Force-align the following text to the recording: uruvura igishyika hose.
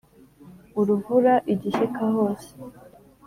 uruvura 0.79 1.33
igishyika 1.53 2.03
hose. 2.13 2.49